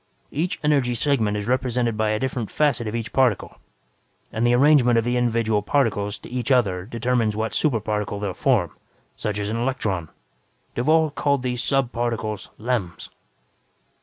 Each 0.31 0.59
energy 0.63 0.95
segment 0.95 1.37
is 1.37 1.45
represented 1.45 1.95
by 1.95 2.09
a 2.09 2.17
different 2.17 2.49
facet 2.49 2.87
of 2.87 2.95
each 2.95 3.13
particle, 3.13 3.57
and 4.33 4.47
the 4.47 4.53
arrangement 4.55 4.97
of 4.97 5.05
the 5.05 5.15
individual 5.15 5.61
particles 5.61 6.17
to 6.17 6.29
each 6.31 6.49
other 6.51 6.85
determines 6.85 7.35
what 7.35 7.53
super 7.53 7.79
particle 7.79 8.17
they 8.17 8.25
will 8.25 8.33
form, 8.33 8.71
such 9.15 9.37
as 9.37 9.49
an 9.51 9.57
electron. 9.57 10.09
Duvall 10.73 11.11
called 11.11 11.43
these 11.43 11.61
sub 11.61 11.91
particles 11.91 12.49
'lems'. 12.57 13.11